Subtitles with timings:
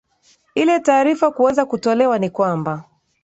[0.55, 2.83] ile taarifa kuweza kutolewa ni kwamba